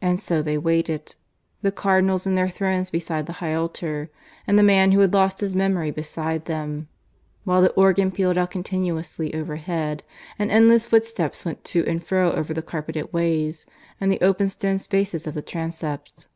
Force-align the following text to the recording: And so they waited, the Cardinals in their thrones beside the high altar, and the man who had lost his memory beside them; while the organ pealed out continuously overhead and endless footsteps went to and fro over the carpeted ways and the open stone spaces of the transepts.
And 0.00 0.18
so 0.18 0.40
they 0.40 0.56
waited, 0.56 1.16
the 1.60 1.70
Cardinals 1.70 2.26
in 2.26 2.34
their 2.34 2.48
thrones 2.48 2.90
beside 2.90 3.26
the 3.26 3.34
high 3.44 3.52
altar, 3.52 4.08
and 4.46 4.58
the 4.58 4.62
man 4.62 4.92
who 4.92 5.00
had 5.00 5.12
lost 5.12 5.40
his 5.40 5.54
memory 5.54 5.90
beside 5.90 6.46
them; 6.46 6.88
while 7.44 7.60
the 7.60 7.68
organ 7.72 8.10
pealed 8.10 8.38
out 8.38 8.52
continuously 8.52 9.34
overhead 9.34 10.02
and 10.38 10.50
endless 10.50 10.86
footsteps 10.86 11.44
went 11.44 11.62
to 11.64 11.84
and 11.86 12.02
fro 12.04 12.32
over 12.32 12.54
the 12.54 12.62
carpeted 12.62 13.12
ways 13.12 13.66
and 14.00 14.10
the 14.10 14.22
open 14.22 14.48
stone 14.48 14.78
spaces 14.78 15.26
of 15.26 15.34
the 15.34 15.42
transepts. 15.42 16.28